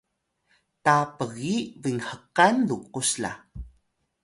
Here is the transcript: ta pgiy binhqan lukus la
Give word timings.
ta 0.83 0.95
pgiy 1.17 1.61
binhqan 1.81 2.55
lukus 2.69 3.11
la 3.21 3.31